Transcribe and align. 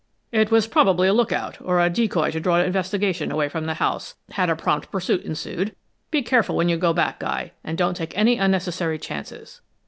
"It 0.31 0.49
was 0.49 0.65
probably 0.65 1.07
a 1.07 1.13
look 1.13 1.31
out, 1.31 1.59
or 1.61 1.79
a 1.79 1.87
decoy 1.87 2.31
to 2.31 2.39
draw 2.39 2.57
investigation 2.59 3.31
away 3.31 3.49
from 3.49 3.67
the 3.67 3.75
house 3.75 4.15
had 4.31 4.49
a 4.49 4.55
prompt 4.55 4.89
pursuit 4.91 5.21
ensued. 5.21 5.75
Be 6.09 6.23
careful 6.23 6.55
when 6.55 6.69
you 6.69 6.77
go 6.77 6.91
back, 6.91 7.19
Guy, 7.19 7.51
and 7.63 7.77
don't 7.77 7.97
take 7.97 8.17
any 8.17 8.39
unnecessary 8.39 8.97
chances." 8.97 9.61